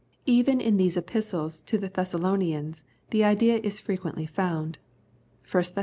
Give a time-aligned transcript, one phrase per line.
[0.25, 4.79] Even in these Epistles to the Thessalonians, the idea is frequently found
[5.53, 5.73] (i Thess.